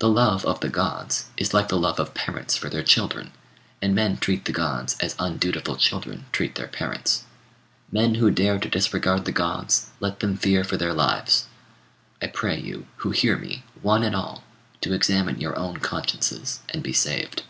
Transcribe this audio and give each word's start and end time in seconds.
The 0.00 0.08
love 0.10 0.44
of 0.44 0.60
the 0.60 0.68
gods 0.68 1.30
is 1.38 1.54
like 1.54 1.68
the 1.68 1.78
love 1.78 1.98
of 1.98 2.12
parents 2.12 2.54
for 2.58 2.68
their 2.68 2.82
children, 2.82 3.32
and 3.80 3.94
men 3.94 4.18
treat 4.18 4.44
the 4.44 4.52
gods 4.52 4.98
as 5.00 5.16
undutiful 5.18 5.76
children 5.76 6.26
treat 6.30 6.56
their 6.56 6.68
parents. 6.68 7.24
"Men 7.90 8.16
who 8.16 8.30
dare 8.30 8.58
to 8.58 8.68
disregard 8.68 9.24
the 9.24 9.32
gods, 9.32 9.86
let 9.98 10.20
them 10.20 10.36
fear 10.36 10.62
for 10.62 10.76
their 10.76 10.92
lives." 10.92 11.46
I 12.20 12.26
pray 12.26 12.60
you 12.60 12.86
who 12.96 13.12
hear 13.12 13.38
me, 13.38 13.64
one 13.80 14.02
and 14.02 14.14
all, 14.14 14.44
to 14.82 14.92
examine 14.92 15.40
your 15.40 15.58
own 15.58 15.78
consciences 15.78 16.60
and 16.68 16.82
be 16.82 16.92
saved. 16.92 17.44